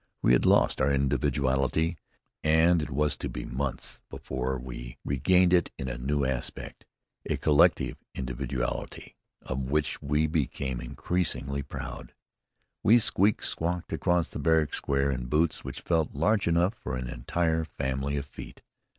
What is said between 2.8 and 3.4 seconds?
it was to